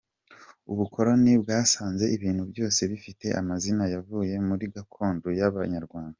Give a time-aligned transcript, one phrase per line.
[0.71, 6.09] Ubukoroni bwasanze ibintu byose bifite amazina yavuye muri gakondo y’Abanyarwanda.